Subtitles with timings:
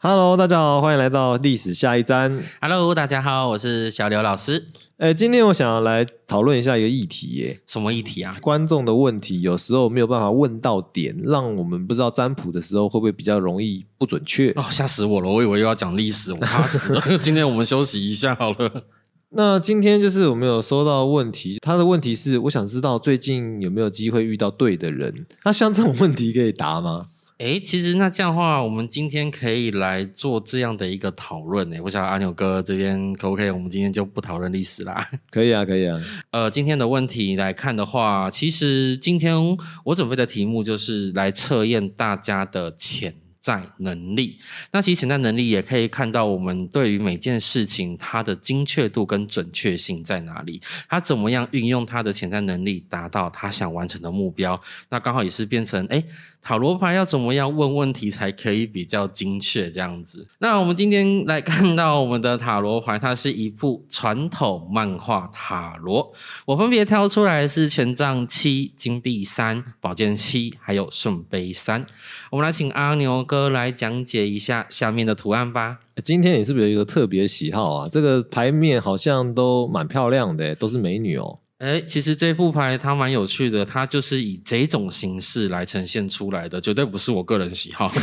[0.00, 2.40] Hello，大家好，欢迎来到历史下一站。
[2.60, 4.64] Hello，大家好，我是小刘老师。
[4.98, 8.36] 哎，今天我想要来讨论一下一个议题耶，什么议题啊？
[8.40, 14.52] 观众的问题有时候没有办法问到点，让我们不知道占卜的时候会不会比较容易不准确。
[14.52, 15.28] 哦，吓死我了！
[15.28, 17.02] 我以为又要讲历史，我怕死了。
[17.18, 18.84] 今天我们休息一下好了。
[19.30, 25.26] 那今天就是我们有收到问题，他的问题是，我想知道最近有没有机会遇到对的人？
[25.44, 27.06] 那像这种问题可以答吗？
[27.38, 31.70] 诶，其实那这样的话，我们今天可以来做这样的一个讨论。
[31.70, 33.50] 诶，我想阿牛哥这边可不可以？
[33.50, 35.08] 我们今天就不讨论历史啦。
[35.30, 36.00] 可以啊，可以啊。
[36.32, 39.36] 呃，今天的问题来看的话，其实今天
[39.84, 44.40] 我准备的题目就是来测验大家的潜在能力。
[44.72, 54.60] 那其实潜在能力也可以看到我们对于每件事情它的精确度跟准确性在哪里，他怎么样运用他的潜在能力达到他想完成的目标。
[54.90, 56.04] 那刚好也是变成诶
[56.40, 60.26] 塔罗牌要怎么样问问题才可以比较精确这样子？
[60.38, 66.12] 那我们今天来看到我们的塔罗牌，它是一部传统漫画塔罗。
[66.46, 71.84] 我分别挑出来是权杖七、金币三、宝剑七，还有圣杯三。
[72.30, 75.78] 我们来请阿牛哥来讲解一下下面的图案吧。
[76.02, 77.88] 今天你是不是有一个特别喜好啊？
[77.90, 81.40] 这个牌面好像都蛮漂亮的，都是美女哦。
[81.58, 87.90] 哎，其实这副牌它蛮有趣的，它就是以这种形式来呈现出来的，绝对不是我个人喜好。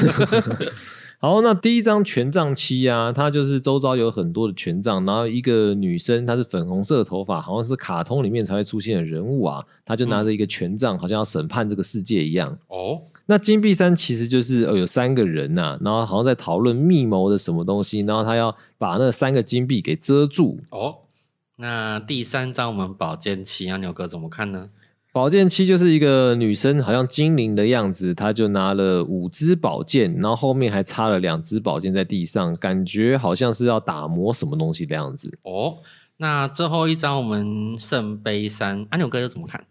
[1.17, 12.56] 好，那第一张权杖七啊，它就是周遭有很多的权杖，然后一个女生，她是粉红色的头发，好像是卡通里面才会出现的人物啊，她就拿着一个权杖，好像要审判这个世界一样。
[12.67, 20.59] 哦，那金币三其实就是呃有三个人呐、然后好像在讨论密谋的什么东西，然后他要把那三个金币给遮住。
[20.69, 20.94] 哦，
[21.58, 24.70] 那第三张我们宝剑七，阿牛哥怎么看呢？
[25.14, 35.39] 宝剑七就是一个女生，好像精灵的样子，她就拿了五支宝剑，然后后面还插了两支宝剑在地上，感觉好像是要打磨什么东西的样子。
[35.44, 35.78] 哦，
[36.17, 39.66] 那最后一张我们圣杯三，阿牛哥又怎么看？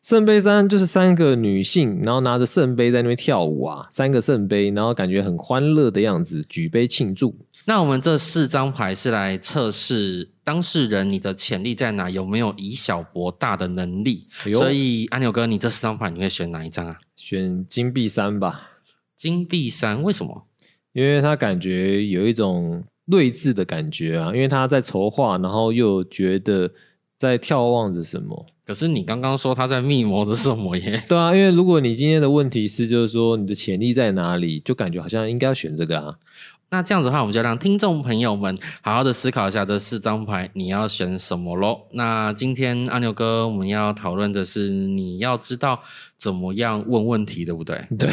[0.00, 7.34] 圣杯三就是三个女性，然后拿着圣杯在那边跳舞啊，三个圣杯，然后感觉很欢乐的样子，举杯庆祝。
[7.64, 14.28] 那我们这四张牌是来测试当事人你的潜力在哪，有没有以小博大的能力。
[14.44, 16.94] 哎所以阿牛哥，你这四张牌你会选哪一张啊？
[17.16, 18.70] 选金币三吧，
[19.16, 20.46] 金币三，为什么？
[20.92, 26.70] 因为他感觉有一种睿智的感觉啊，因为他在筹划，然后又觉得
[27.16, 28.46] 在眺望着什么。
[28.66, 31.02] 可是你刚刚说他在密谋着什么耶？
[31.08, 36.16] 对啊，因为如果你今天的问题是，就是说你的潜力在哪里，就感觉好像应该要选这个啊。
[36.74, 41.86] 那这样子的话，我们就让听众朋友们好好的思考一下这四张牌你要选什么喽。
[41.92, 45.80] 那今天阿牛哥我们要讨论的是你要知道
[46.18, 47.86] 怎么样问问题，对不对？
[47.96, 48.10] 对，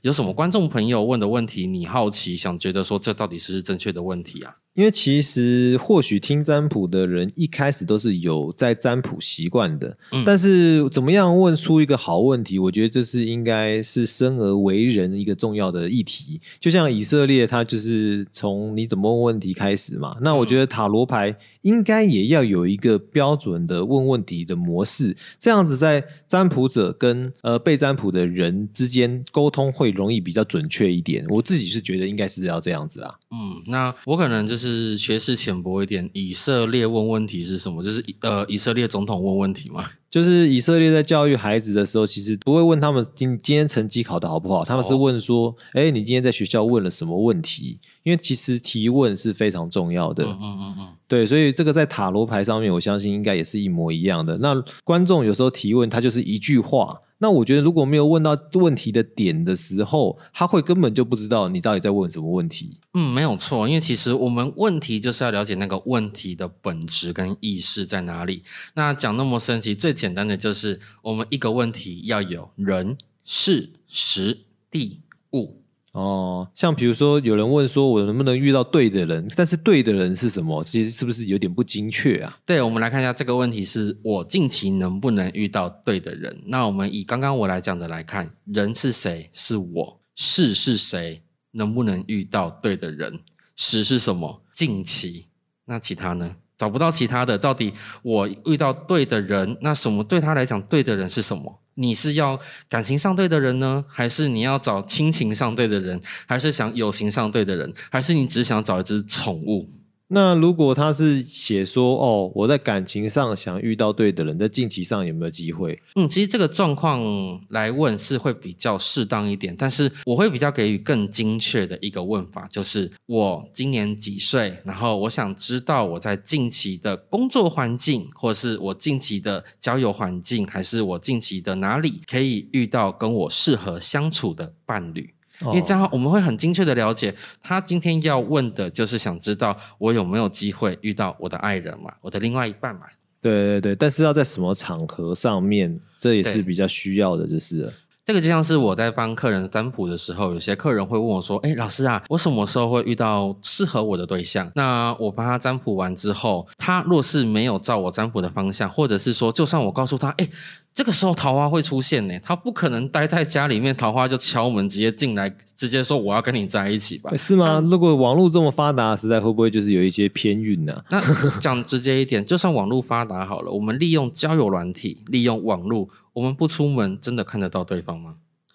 [0.00, 4.56] 有什么观众朋友问的问题，你好奇想觉得说这到底是不是正确的问题啊？
[4.74, 16.40] 因为其实或许听占卜的人一开始都是有在占卜习惯的，嗯但是怎么样问出一个好问题，我觉得这是应该是生而为人一个重要的议题。
[16.58, 20.16] 就像以色列，它就是从你怎么问问题开始嘛。
[20.22, 31.24] 那我觉得塔罗牌应该也要有一个标准的问问题的模式，这样子在占卜者跟呃被占卜的人之间沟通会容易比较准确一点。
[31.28, 33.14] 我自己是觉得应该是要这样子啊。
[33.30, 36.08] 嗯，那我可能就是学识浅薄一点。
[36.12, 37.82] 以色列问问题是什么？
[37.82, 39.88] 就是呃，以色列总统问问题嘛。
[40.12, 47.80] 就是以色列在教育孩子的时候，其实不会问他们今今天成绩考得好不好，他们是哦问说，哎、你今天在学校问了什么问题？
[48.02, 50.22] 因为其实提问是非常重要的。
[50.24, 50.88] 嗯嗯嗯嗯。
[51.08, 54.36] 对，所以这个在塔罗牌上面，我相信应该也是一模一样的。
[54.36, 57.00] 那观众有时候提问，他就是一句话。
[57.22, 62.76] 那我觉得如果没有问到问题的点的时候，他会根本就不知道你到底在问什么问题。
[62.94, 68.42] 嗯，没有错，因为其实我们问题就是要了解那个问题的本质跟意识在哪里。
[68.74, 75.00] 那讲那么神奇最简单的就是我们一个问题要有人、事、时、地、
[75.32, 75.61] 物。
[75.92, 79.30] 哦，像比如说有人问说，我能不能遇到对的人？
[79.36, 80.64] 但是对的人是什么？
[80.64, 82.38] 其实是不是有点不精确啊？
[82.46, 86.42] 对，我们来看一下这个问题是我近期能不能遇到对的人？
[86.46, 89.28] 那我们以刚刚我来讲的来看，人是谁？
[89.32, 90.00] 是我。
[90.14, 91.22] 事是谁？
[91.50, 93.20] 能不能遇到对的人？
[93.54, 94.42] 时是什么？
[94.52, 95.26] 近期。
[95.66, 96.36] 那其他呢？
[96.62, 97.72] 找不到其他的，到底
[98.02, 101.60] 我遇到对的人，那什么对他来讲对的人是什么？
[101.74, 102.38] 你是要
[102.68, 109.68] 感情上对的人呢，还是你要找亲情上对的人，还是想友情上对的人，还是你只想找一只宠物？
[110.14, 115.80] 那如果他是写说哦，我在感情上想遇到对的人，在近期上有没有机会？
[115.94, 117.00] 嗯，其实这个状况
[117.48, 135.14] 来问是会比较适当一点，但是我会比较给予更精确的一个问法，就是我今年几岁，然后我想知道我在近期的工作环境，或是我近期的交友环境，还是我近期的哪里可以遇到跟我适合相处的伴侣。
[135.46, 142.82] 因为这样我们会很精确的了解，他今天要问的就是想知道我有没有机会遇到我的爱人嘛，我的另外一半嘛。
[143.20, 147.72] 对对对，但是要在什么场合上面，这也是比较需要的，就是
[148.04, 160.28] 这个就像是我在帮客人占卜的时候，有些客人会问我说：“哎，老师啊，我什么时候会遇到适合我的对象？”那我帮他占卜完之后，他若是没有照我占卜的方向，或者是说，就算我告诉他：“哎。”
[160.74, 167.14] 这个时候桃花会出现呢，他不可能待在家里面，桃花就敲门直接进来，直接说我要跟你在一起吧？
[167.16, 167.62] 是吗？
[167.70, 170.82] 如果网络这么发达时代，会不会就是有一些偏运呢？
[170.88, 171.00] 那
[171.38, 178.14] 讲直接一点，就算网络发达好了，我们利用交友软体，利用网络，我们不出门，真的看得到对方吗？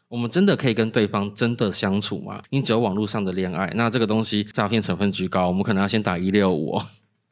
[0.09, 2.41] 我们真的可以跟对方真的相处吗？
[2.49, 6.81] 你只有网络上的恋爱，那这个东西诈骗成分居高，我们可能要先打一六五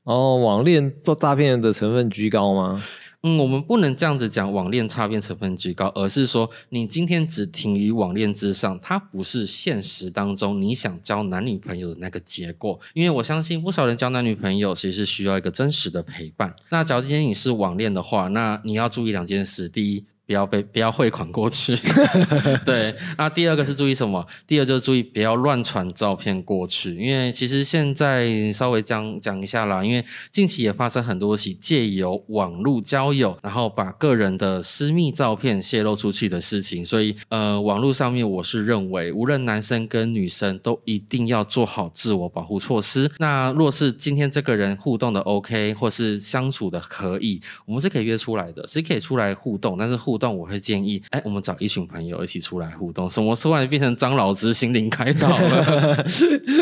[0.03, 0.37] 哦。
[0.37, 2.83] 网恋做诈骗的成分居高吗？
[3.27, 12.79] 嗯，我们不能这样子讲网恋差变成分居高，而是说你今天只停于网恋之上，它不是现实当中你想交男女朋友的那个结果。
[12.93, 16.55] 因为我相信不少人交男女朋友其实是需要一个真实的陪伴。
[16.69, 20.05] 那假如今天你是网恋的话，那你要注意两件事：第一。
[20.25, 21.75] 不要被不要汇款过去，
[22.65, 22.95] 对。
[23.15, 24.25] 那第二个是注意什么？
[24.47, 36.83] 第二就是注意不要乱传照片过去，因为其实现在稍微讲讲一下啦，因为近期也发生很多起借由网络交友，然后把个人的私密照片泄露出去的事情。
[36.83, 43.11] 所以呃，网络上面我是认为，无论男生跟女生都一定要做好自我保护措施。
[43.19, 50.14] 那若是今天这个人互动的 OK，或是相处的可以，我们是可以约出来的，是可以出来互动，但是互。
[50.15, 53.09] 互动我会建议，哎，我们找一群朋友一起出来互动。
[53.09, 56.05] 什么突然变成张老师心灵开导了？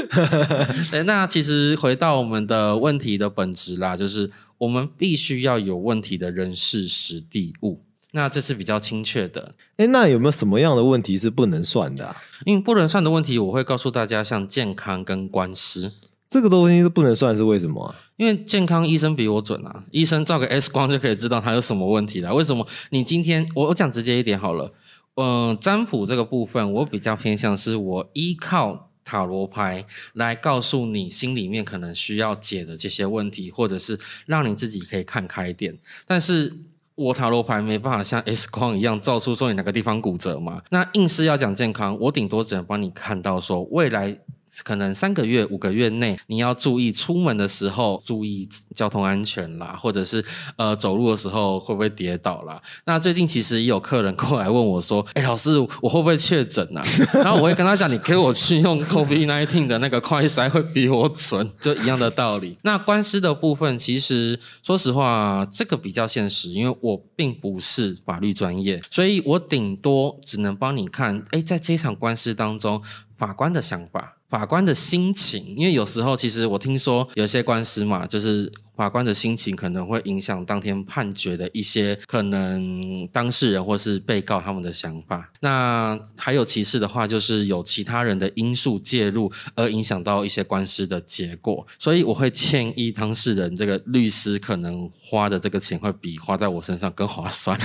[0.90, 4.28] 对，那其实回到我们的问题的本质啦，就是
[4.58, 7.80] 我们必须要有问题的人事实地物。
[8.14, 9.54] 那这是比较精确的。
[9.78, 12.16] 哎，那有没有什么样的问题是不能算的？
[12.46, 15.92] 因为不能算的问题，我会告诉大家，像健康跟官司。
[16.34, 17.94] 这个东西是不能算，是为什么？
[18.16, 22.34] 因为健康医生比我准啊，医生照个 X 光就可以知道他有什么问题了。
[22.34, 22.66] 为什么？
[22.90, 24.74] 你今天我我讲直接一点好了，
[25.14, 35.78] 嗯，占卜这个部分我比较偏向是我依靠塔罗牌来告诉你心里面可能需要解的这些问题，或者是让你自己可以看开一点。
[36.08, 36.52] 但是
[36.96, 40.60] 我塔罗牌没办法像 X 光一样照出说你哪个地方骨折嘛。
[40.72, 44.18] 那硬是要讲健康，我顶多只能帮你看到说未来。
[44.64, 50.24] 可能三个月、五个月内，你要注意出门的时候注意交通安全啦，或者是
[50.58, 52.62] 呃走路的时候会不会跌倒啦。
[52.86, 56.84] 那最近其实也有客人过来问我说：“哎，老师，我会不会确诊啊？”
[57.16, 71.24] 然后我会跟他讲：“你给我去用 COVID nineteen 的那个快筛会比我准，就一样的道理。”那官司的部分，其实说实话，这个比较现实，因为我并不是法律专业，所以我顶多只能帮你看。
[71.32, 72.82] 哎，在这场官司当中，
[73.18, 74.18] 法官的想法。
[74.34, 85.30] 法官的心情，因为有时候其实我听说有些官司嘛，就是法官的心情可能会影响当天判决的一些可能当事人或是被告他们的想法。
[85.42, 91.68] 那还有其次的话，就是有其他人的因素介入而影响到一些官司的结果。
[91.78, 97.56] 所以我会建议当事人这个律师可能花的这个钱会比花在我身上更划算。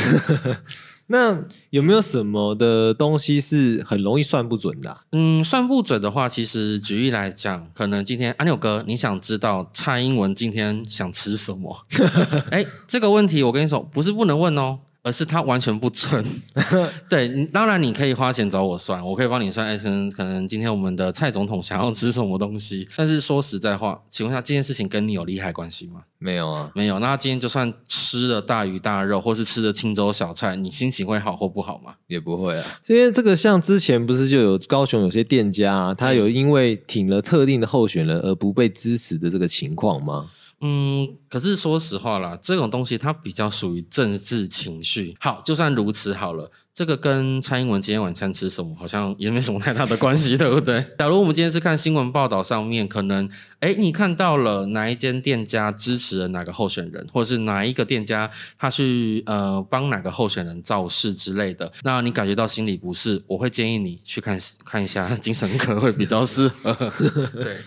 [1.11, 1.39] 那
[1.71, 4.97] 有没有什么的东西是很容易算不准的？
[5.13, 11.77] 嗯，算不准的话，其实举例来讲，可能今天阿牛哥，你想知道蔡英文今天想吃什么？
[12.53, 14.81] 哎，这个问题我跟你说，不是不能问哦。
[15.09, 16.23] 而是他完全不准，
[17.09, 19.67] 对，当然你可以花钱找我算，我可以帮你算。
[19.67, 26.03] 哎，可能可能今天我们的蔡总统想要吃什么东西，但是说实在话，请问下这件事情跟你有利害关系吗？
[26.19, 26.99] 没有啊，没有。
[26.99, 31.95] 那他今天就算吃了大鱼大肉，或是吃了青州小菜，你心情会好或不好吗？
[32.07, 32.65] 也不会啊。
[32.89, 40.29] 因为这个像之前不是就有高雄有些店家，他有因为挺了特定的候选人而不被支持的这个情况吗？
[40.61, 45.15] 嗯，可是说实话啦，这种东西它比较属于政治情绪。
[45.21, 50.85] 好，就算如此好了，这个跟蔡英文今天晚餐吃什么好像也没什么太大的关系，对不对？
[50.99, 66.75] 假如我们今天是看新闻报道上面，可能哎，你看到了哪一间店家支持了哪个候选人，或者是哪一个店家他去呃帮哪个候选人造势之类的，那你感觉到心里不适，我会建议你去看看一下精神科会比较适合。
[67.33, 67.59] 对。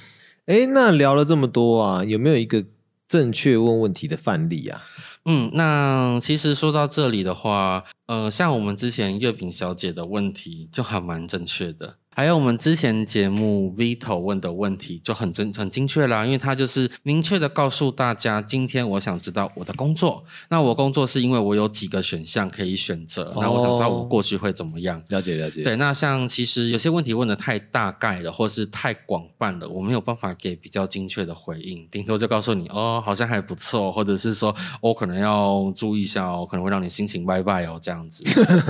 [0.48, 2.66] 哎，那聊了这么多啊，有没有一个
[3.12, 4.82] 正确问问题的范例啊？
[5.26, 11.98] 嗯，那其实说到这里的话，呃，像我们之前月饼小姐的问题就还蛮正确的。
[12.14, 25.02] 还有我们之前节目 Vito 问的问题就很真很精确啦，因为他就是明确的告诉大家，今天我想知道我的工作，那我工作是因为我有几个选项可以选择，那我想知道我过去会怎么样。
[25.08, 25.64] 了解了解。
[25.64, 38.22] 对，那像其实有些问题问的太大概了，或是太广泛了，我没有办法给比较精确的回应，顶多就告诉你哦，好像还不错，或者是说我可能要注意一下哦，可能会让你心情拜拜哦，这样子。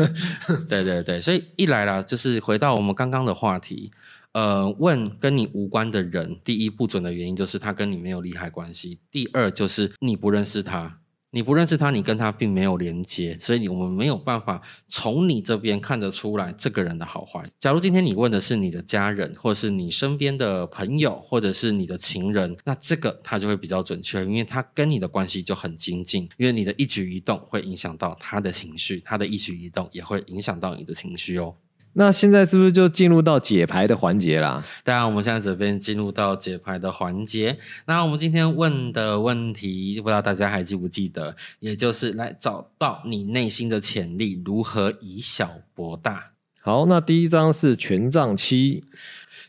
[0.69, 3.30] 对对对，所以一来啦，就是回到我们刚刚的。
[3.31, 3.91] 的话题，
[4.33, 10.99] 呃，问跟你无关的人，第一不准的原因就是他跟你没有利害关系；第二就是你不认识他，
[11.31, 17.49] 你不认识他，你跟他并没有连接，所以我们没有办法从你这边看得出来这个人的好坏。
[17.57, 31.55] 假如今天你问的是你的家人，或者是你身边的朋友，或者是你的情人，那这个他就会比较准确，因为他跟你的关系就很亲近，因为你的一举一动会影响到他的情绪，他的一举一动也会影响到你的情绪哦。
[31.93, 34.63] 那现在是不是就进入到解牌的环节啦？
[34.83, 37.57] 当然，我们现在这边进入到解牌的环节。
[37.85, 41.35] 那我们今天问的问题，不知道大家还记不记得？
[41.59, 46.31] 也就是来找到你内心的潜力，如何以小博大。
[46.61, 48.83] 好，那第一张是权杖七，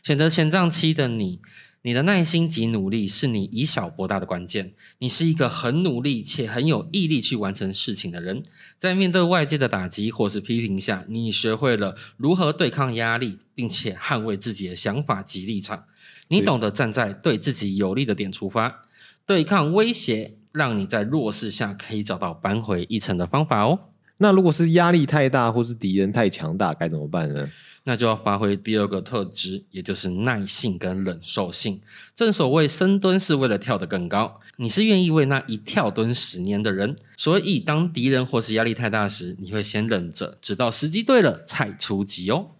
[0.03, 1.39] 选择权杖七的你。
[1.85, 4.71] 你的耐心及努力是你以小博大的关键。
[4.99, 8.41] 你是一个很努力且很有毅力去完成事情的人。
[8.79, 15.83] 在面对外界的打击或是批评下，你学会了如何对抗压力，并且捍卫自己的想法及立场。
[16.29, 18.83] 你懂得站在对自己有利的点出发，
[19.25, 23.77] 对抗威胁，让你在弱势下可以找到扳回一城的方法哦。
[24.19, 27.49] 那如果是压力太大或是敌人太强大，该怎么办呢？
[27.85, 31.81] 那就要发挥第二个特质，也就是耐性跟忍受性。
[32.15, 36.95] 正所谓深蹲是为了跳得更高，你是愿意为那一跳蹲十年的人。
[37.17, 42.51] 所以当敌人或是压力太大时，你会先忍着，直到时机对了才出击哦。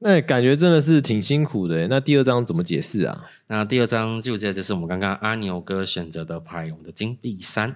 [0.00, 1.88] 那感觉真的是挺辛苦的。
[1.88, 3.24] 那第二张怎么解释啊？
[3.48, 7.74] 那第二张就这就是我们刚刚阿牛哥选择的牌，我们的金币三。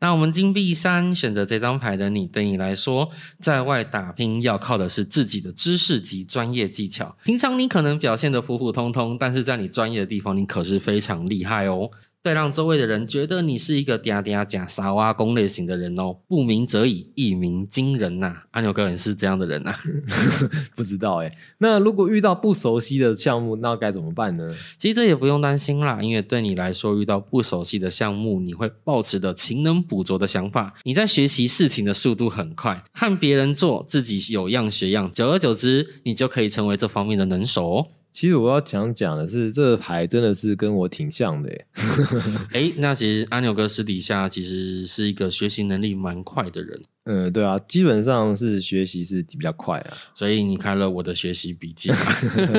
[0.00, 7.16] 那我们金币三选择这张牌的你，对你来说，在外打拼要靠的是自己的知识及专业技巧。
[7.24, 11.90] 平常你可能表现的普普通通，但是在你专业的地方，你可是非常厉害哦。
[12.24, 18.42] 再让周围的人觉得你是一个嗲嗲假傻瓜工类型的人哦，不鸣则已，一鸣惊人呐！
[18.50, 19.72] 阿牛哥也是这样的人呐，
[20.74, 21.32] 不知道哎。
[21.58, 24.54] 那如果遇到不熟悉的项目，那该怎么办呢？
[24.78, 37.86] 其实这也不用担心啦，因为对你来说，遇到不熟悉的项目，你会抱持的勤能补拙的想法，你在学习事情的速度很快，看别人做，自己有样学样，久而久之，你就可以成为这方面的能手哦。
[38.18, 41.48] 其实我要想讲的是，这牌真的是跟我挺像的。
[42.50, 46.82] 哎，那其实阿牛哥私底下其实是一个学习能力蛮快的人。
[47.04, 49.96] 嗯， 对啊，基本上是学习是比较快啊。
[50.16, 51.92] 所以你看了我的学习笔记。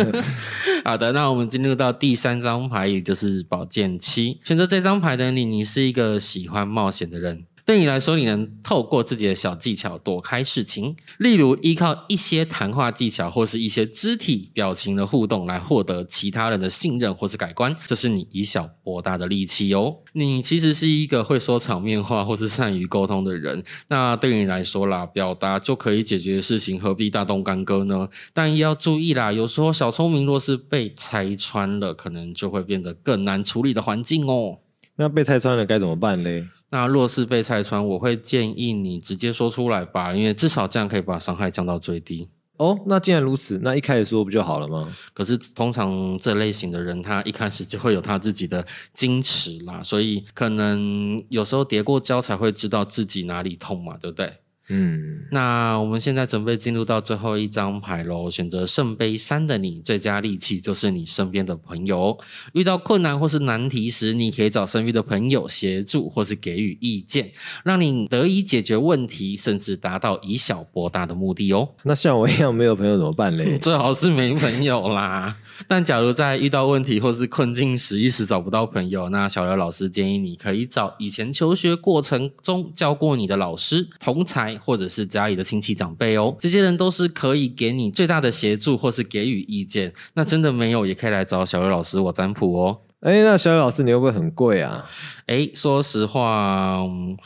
[0.86, 4.40] 好的，那我们进入到第三张牌，也就是宝剑七。
[4.46, 7.44] 选择这张牌的你，你是一个喜欢冒险的人。
[7.70, 19.98] 对你来说，你能透过自己的小技巧躲开事情，例如依靠一些谈话技巧或是一些肢体表情的互动来获得其他人的信任或是改观，这是你以小博大的利器哦。
[20.14, 28.10] 你其实是一个会说场面话或是善于沟通的人，那对你来说啦，表达就可以解决事情，何必大动干戈呢？
[28.34, 34.58] 但要注意啦，有时候小聪明若是被拆穿了，可能就会变得更难处理的环境哦。
[35.00, 36.46] 那被拆穿了该怎么办嘞？
[36.72, 42.28] 那若是被拆穿，我会建议你直接说出来吧，因为至少这样可以把伤害降到最低。
[42.58, 44.94] 哦，那既然如此，那一开始说不就好了吗？
[45.14, 48.62] 可是通常这类型的人，他一开始就会有他自己的
[48.94, 54.34] 矜持啦，所以可能有时候叠过胶才会知道自己哪里痛嘛，对不对？
[54.72, 58.30] 嗯，那我们现在准备进入到最后一张牌喽。
[58.30, 62.16] 选择圣杯三的你，最佳利器就是你身边的朋友。
[62.54, 67.32] 遇到困难或是难题时，你可以找身边的朋友协助，或是给予意见，
[67.64, 71.68] 让你得以解决问题，甚至达到以小博大的目的哦。
[71.82, 73.58] 那像我一样没有朋友怎么办嘞？
[73.60, 75.36] 最好是没朋友啦。
[75.68, 84.59] 但假如在遇到问题或是困境时，一时找不到朋友，那小刘老师建议你可以找以前求学过程中教过你的老师、同才。
[84.64, 89.94] 或者是家里的亲戚长辈哦，这些人都是可以给你最大的协助，或是给予意见。
[90.14, 92.78] 那真的没有，也可以来找小刘老师我占卜哦。
[93.02, 94.86] 哎，那小雨老师，你会不会很贵啊？
[95.26, 96.84] 哎，说实话，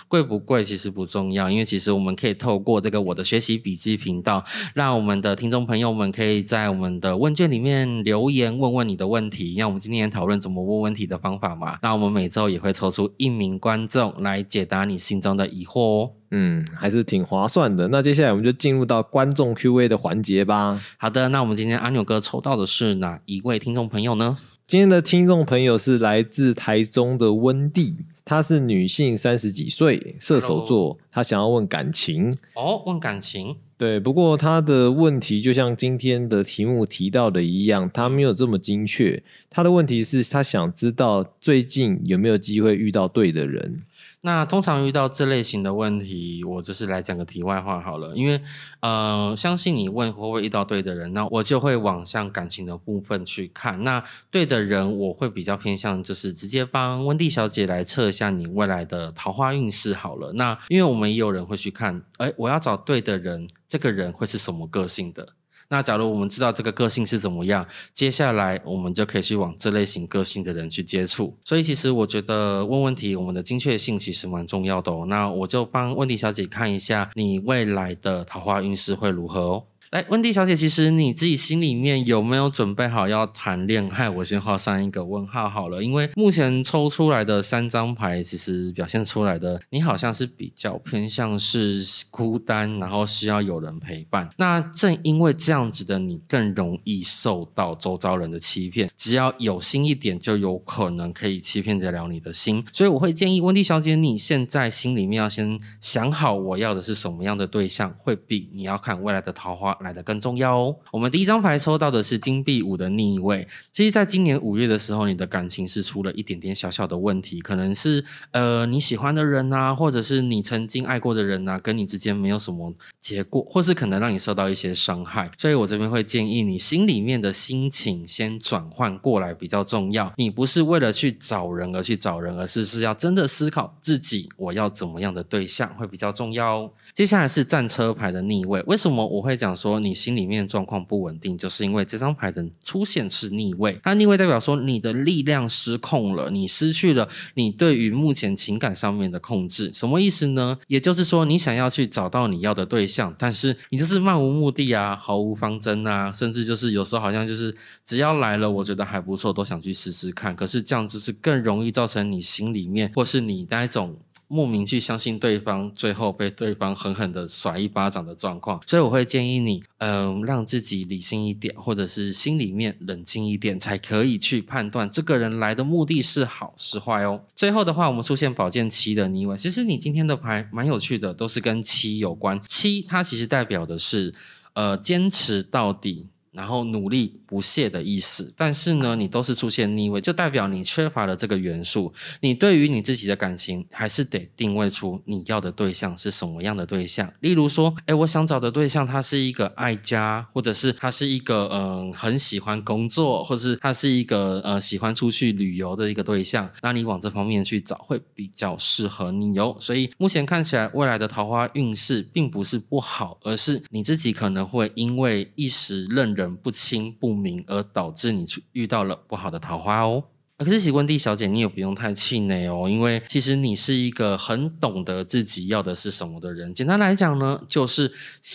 [0.08, 4.44] 贵不贵其实不重要，因为其实我们可以透过这个我的学习笔记频道，
[4.76, 9.56] 让我们的听众朋友们可以在我们的问卷里面留言，问问你的问题。
[9.56, 11.80] 让我们今天讨论怎么问问题的方法嘛。
[11.82, 16.12] 那我们每周也会抽出一名观众来解答你心中的疑惑哦。
[16.30, 17.88] 嗯，还是挺划算的。
[17.88, 20.80] 那接下来我们就进入到观众 Q&A 的环节吧。
[21.00, 24.38] 好的，那我们今天阿牛哥抽到的是哪一位听众朋友呢？
[24.66, 32.36] 今天的听众朋友是来自台中的温蒂，她是女性，三十几岁，射手座，她想要问感情。
[32.56, 33.58] 哦，问感情。
[33.78, 39.22] 对，不过她的问题就像今天的题目提到的一样，她没有这么精确。
[39.50, 43.84] 她的问题是，她想知道最近有没有机会遇到对的人。
[44.22, 48.16] 那通常遇到这类型的问题，我就是来讲个题外话好了。
[48.16, 48.42] 因为
[48.80, 53.84] 呃，相信你问会不会遇到对的人，那我就会往向感情的部分去看。
[53.84, 60.32] 那对的人，我会比较偏向就是直接帮温蒂小姐来测一下你未来的桃花运势好了。
[60.34, 65.28] 那因为我们也有人会去看，哎，我要找对的人，这个人会是什么个性的？
[65.74, 71.36] 那假如我们知道这个个性是怎么样，接下来我们就可以去往这类型个性的人去接触。
[71.44, 75.04] 所以其实我觉得问问题，我们的精确性其实蛮重要的哦。
[75.08, 79.64] 那我就帮问题小姐看一下，你未来的桃花运势会如何哦。
[79.94, 84.10] 来，温蒂小姐，其实你自己心里面有没有准备好要谈恋爱？
[84.10, 94.28] 我先画上一个问号好了，因为目前抽出来的三张牌，其实表现出来的你好像是比较偏向是孤单，然后需要有人陪伴。
[94.38, 98.90] 那正因为这样子的你，更容易受到周遭人的欺骗。
[98.98, 102.66] 只要有心一点，就有可能可以欺骗得了你的心。
[102.74, 109.78] 所以我会建议温蒂小姐，你现在心里面要先想好，我要的是什么样的对象，会比你要看未来的桃花。
[109.84, 110.76] 来的更重要哦。
[110.92, 113.48] 我们第一张牌抽到的是金币五的逆位。
[113.72, 125.30] 其实，在今年五月的时候，你的感情是出了一点点小小的问题，可能是呃你喜欢的人呐，或者是你曾经爱过的人呐，跟你之间没有什么结果，或是可能让你受到一些伤害。
[125.38, 130.12] 所以我这边会建议你心里面的心情先转换过来比较重要。
[130.18, 136.72] 你不是为了去找人而去找人，而是是要真的思考自己我要怎么样的对象会比较重要哦。
[136.94, 139.73] 接下来是战车牌的逆位，为什么我会讲说？
[139.80, 143.80] 你心里面状况不稳定，就是因为这张牌的出现是逆位。
[143.84, 149.72] 它逆位代表说你的力量失控了，你失去了你对于目前情感上面的控制。
[149.74, 150.58] 什么意思呢？
[150.68, 160.36] 也就是说，你想要去找到你要的对象，但是你就是漫无目的啊，毫无方针啊，甚至就是有时候好像就是只要来了，我觉得还不错，都想去试试看。
[160.36, 163.98] 可是这样就是更容易造成你心里面或是你那一种。
[164.34, 177.22] 莫名去相信对方，最后被对方狠狠的甩一巴掌的状况，所以我会建议你，嗯，让自己理性一点，或者是心里面冷静一点，才可以去判断这个人来的目的是好是坏哦。
[177.36, 182.42] 最后的话，我们出现宝剑七的逆位，其实你今天的牌蛮有趣的，都是跟七有关。
[182.48, 184.16] 七它其实代表的是，
[184.54, 186.10] 呃，坚持到底。
[186.34, 191.94] 然后努力不懈的意思，但是呢，你都是出现逆位，就代表你缺乏了这个元素。
[192.22, 197.12] 你对于你自己的感情，还是得定位出你要的对象是什么样的对象。
[197.20, 206.50] 例如说，哎，我想找的对象，他是一个爱家，或者是他是一个嗯很喜欢工作，或是他是一个呃喜欢出去旅游的一个对象。
[206.64, 209.56] 那你往这方面去找，会比较适合你哦。
[209.60, 216.23] 所以目前看起来，未来的桃花运势并不是不好，而是你自己可能会因为一时认人。
[216.24, 220.04] 人不清不明，而导致你遇到了不好的桃花哦。
[220.40, 226.54] 可是，喜温蒂小姐，你也不用太气馁哦，因为其实你是一个很懂得自己要的是什么的人。
[226.54, 227.90] 简单来讲呢，就是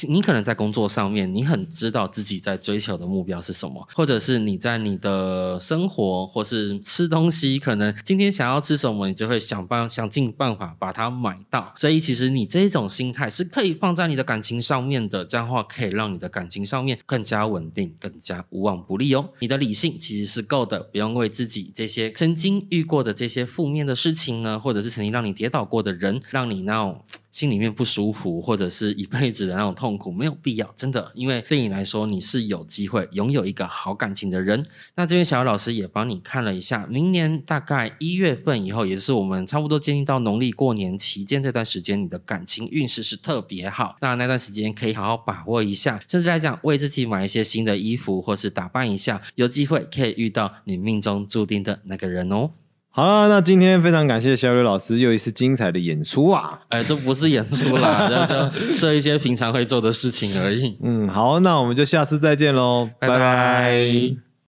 [0.09, 11.75] 你可能在工作上面，你很知道自己在追求的目标是什么，或者是你在你的生活或是吃东西，可能今天想要吃什么，你就会想办想尽办法把它买到。
[11.77, 19.29] 所以，其实你这种心态是可以放在你的感情上面的，这样的话可以让你的感情上面更加稳定，更加无往不利哦。
[19.41, 21.98] 你的理性其实是够的，不用为自己这些。
[22.15, 34.65] 曾经遇过的这些负面的事情呢，或者是曾经让你跌倒过的人，让你那种心里面不舒服， 或者是一辈子的那种痛苦，没有必要，真的，因为对你来说，你是有机会拥有一个好感情的人。
[34.95, 43.97] 那这边小姚老师也帮你看了一下，明年大概一月份以后，也是我们差不多接近到农历过年期间这段时间，你的感情运势是特别好。
[44.01, 52.51] 那那段时间可以好好把握一下，甚至来讲，为自己买一些新的衣服，或是打扮一下，有机会可以遇到你命中注定的那个人哦。
[52.91, 56.59] 好了，那今天非常感谢小刘老师又一次精彩的演出啊！
[56.69, 60.77] 哎，这不是演出啦， 这这这一些平常会做的事情而已。
[60.83, 64.28] 嗯，好，那我们就下次再见喽，拜拜。